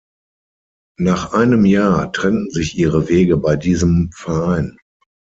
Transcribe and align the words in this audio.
Nach 0.97 1.31
einem 1.33 1.63
Jahr 1.63 2.11
trennten 2.11 2.49
sich 2.49 2.75
Ihre 2.75 3.07
Wege 3.07 3.37
bei 3.37 3.55
diesem 3.55 4.09
Verein. 4.15 4.79